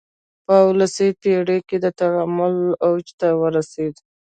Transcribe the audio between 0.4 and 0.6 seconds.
په